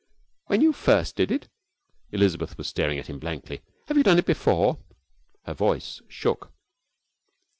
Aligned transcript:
'When 0.47 0.61
you 0.61 0.73
first 0.73 1.15
did 1.15 1.31
it?' 1.31 1.47
Elizabeth 2.11 2.57
was 2.57 2.67
staring 2.67 2.97
at 2.97 3.05
him 3.05 3.19
blankly. 3.19 3.61
'Have 3.87 3.97
you 3.97 4.03
done 4.03 4.17
it 4.17 4.25
before?' 4.25 4.79
Her 5.43 5.53
voice 5.53 6.01
shook. 6.07 6.51